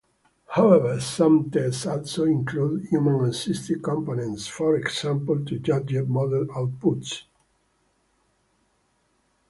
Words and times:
However, 0.47 0.99
some 0.99 1.51
tests 1.51 1.85
also 1.85 2.23
include 2.23 2.87
human-assisted 2.87 3.83
components- 3.83 4.47
for 4.47 4.75
example 4.75 5.45
to 5.45 5.59
judge 5.59 5.93
model 6.07 6.47
outputs. 6.47 7.21